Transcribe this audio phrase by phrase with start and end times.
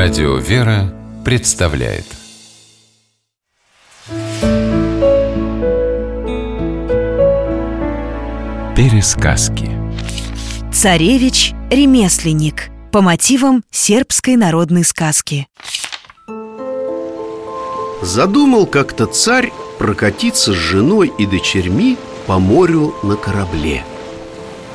[0.00, 2.04] Радио «Вера» представляет.
[8.76, 9.68] Пересказки.
[10.72, 15.48] Царевич-ремесленник По мотивам сербской народной сказки.
[18.00, 23.82] Задумал как-то царь прокатиться с женой и дочерьми по морю на корабле.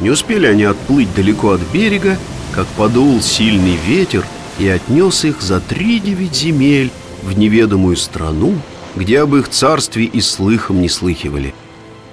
[0.02, 2.18] Не успели они отплыть далеко от берега,
[2.52, 4.26] как подул сильный ветер
[4.60, 8.56] и отнес их за три девять земель в неведомую страну,
[8.96, 11.54] где об их царстве и слыхом не слыхивали.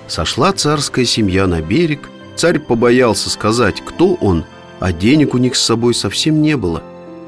[0.09, 4.45] Сошла царская семья на берег, царь побоялся сказать, кто он,
[4.81, 6.83] а денег у них с собой совсем не было.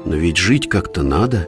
[0.05, 1.47] Но ведь жить как-то надо.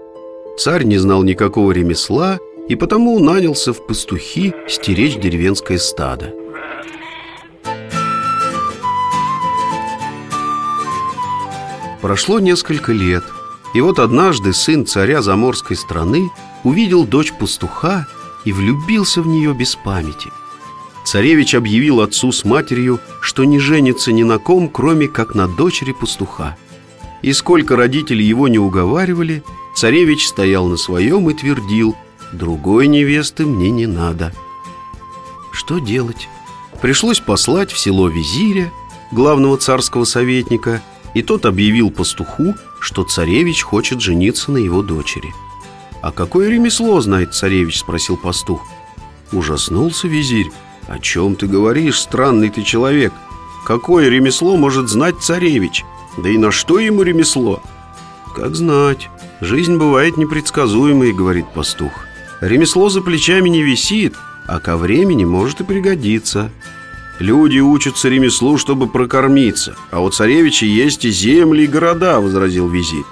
[0.58, 6.34] Царь не знал никакого ремесла и потому нанялся в пастухи стеречь деревенское стадо.
[12.02, 13.24] Прошло несколько лет,
[13.76, 16.32] и вот однажды сын царя заморской страны
[16.64, 18.08] увидел дочь пастуха
[18.46, 20.32] и влюбился в нее без памяти.
[21.04, 25.92] Царевич объявил отцу с матерью, что не женится ни на ком, кроме как на дочери
[25.92, 26.56] пастуха.
[27.22, 29.44] И сколько родители его не уговаривали,
[29.76, 31.98] царевич стоял на своем и твердил
[32.32, 34.32] «Другой невесты мне не надо».
[35.52, 36.30] Что делать?
[36.82, 38.72] Пришлось послать в село визиря,
[39.12, 40.82] главного царского советника–
[41.16, 45.34] и тот объявил пастуху, что царевич хочет жениться на его дочери.
[46.04, 48.62] «А какое ремесло знает царевич?»– спросил пастух.
[49.32, 50.52] Ужаснулся визирь.
[50.88, 53.12] «О чем ты говоришь, странный ты человек?
[53.66, 55.84] Какое ремесло может знать царевич?
[56.18, 57.64] Да и на что ему ремесло?»
[58.36, 59.10] «Как знать.
[59.42, 61.92] Жизнь бывает непредсказуемой»,– говорит пастух.
[62.42, 64.14] «Ремесло за плечами не висит,
[64.46, 66.52] а ко времени может и пригодиться.
[67.20, 73.06] Люди учатся ремеслу, чтобы прокормиться А у царевича есть и земли, и города, возразил визирь.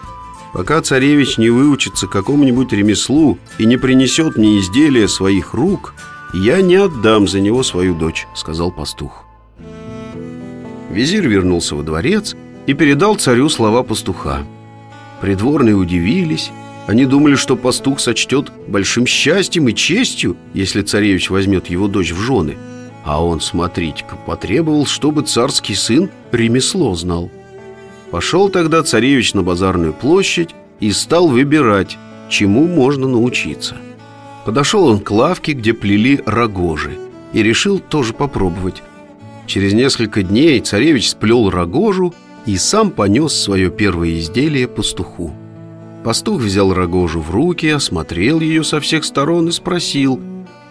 [0.51, 5.93] Пока царевич не выучится какому-нибудь ремеслу И не принесет мне изделия своих рук
[6.33, 9.23] Я не отдам за него свою дочь, сказал пастух.
[10.91, 12.35] Визирь вернулся во дворец
[12.67, 14.43] и передал царю слова пастуха.
[15.21, 16.51] Придворные удивились.
[16.87, 22.19] Они думали, что пастух сочтет большим счастьем и честью, если царевич возьмет его дочь в
[22.19, 22.57] жены–
[23.03, 27.29] а он, смотрите-ка, потребовал, чтобы царский сын ремесло знал.
[28.11, 31.97] Пошел тогда царевич на базарную площадь и стал выбирать,
[32.29, 33.75] чему можно научиться.
[34.45, 36.97] Подошел он к лавке, где плели рогожи,
[37.33, 38.81] и решил тоже попробовать.
[39.47, 42.13] Через несколько дней царевич сплел рогожу
[42.45, 45.33] и сам понес свое первое изделие пастуху.
[46.03, 50.19] Пастух взял рогожу в руки, осмотрел ее со всех сторон и спросил,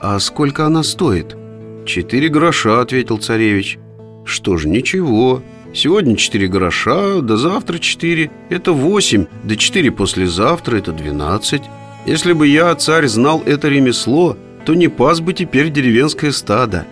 [0.01, 1.37] а сколько она стоит–
[1.85, 3.79] «Четыре гроша»,— ответил царевич.
[4.25, 5.43] «Что ж, ничего.
[5.75, 8.31] Сегодня четыре гроша, да завтра четыре.
[8.51, 11.63] Это восемь, да четыре послезавтра— это двенадцать.
[12.07, 16.85] Если бы я, царь, знал это ремесло То не пас бы теперь деревенское стадо.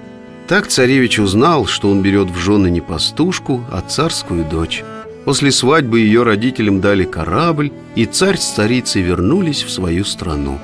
[0.48, 4.82] Так царевич узнал, что он берет в жены не пастушку, а царскую дочь.
[5.24, 10.58] После свадьбы ее родителям дали корабль И царь с царицей вернулись в свою страну.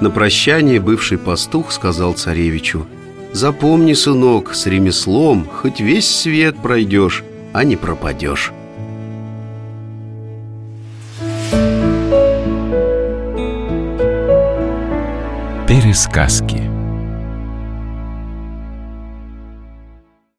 [0.00, 2.86] На прощание бывший пастух сказал царевичу—
[3.32, 8.52] Запомни, сынок, с ремеслом хоть весь свет пройдешь, а не пропадешь.
[15.66, 16.71] Пересказки